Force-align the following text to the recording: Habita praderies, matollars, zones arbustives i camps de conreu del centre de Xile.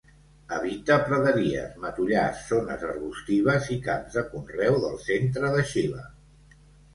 Habita 0.55 0.95
praderies, 1.09 1.75
matollars, 1.83 2.39
zones 2.53 2.85
arbustives 2.87 3.69
i 3.77 3.77
camps 3.89 4.17
de 4.17 4.25
conreu 4.33 4.81
del 4.87 4.99
centre 5.05 5.53
de 5.59 5.63
Xile. 5.75 6.09